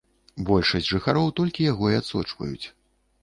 Большасць 0.47 0.87
жыхароў 0.93 1.27
толькі 1.39 1.67
яго 1.71 1.91
і 1.91 1.97
адсочваюць. 2.01 2.67